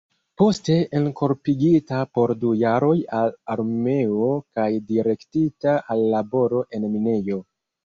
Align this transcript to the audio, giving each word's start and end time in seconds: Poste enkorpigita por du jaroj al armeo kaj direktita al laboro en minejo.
Poste 0.41 0.77
enkorpigita 0.99 1.99
por 2.19 2.33
du 2.45 2.53
jaroj 2.61 2.95
al 3.19 3.37
armeo 3.57 4.31
kaj 4.57 4.67
direktita 4.89 5.77
al 5.97 6.05
laboro 6.17 6.67
en 6.81 6.91
minejo. 6.99 7.43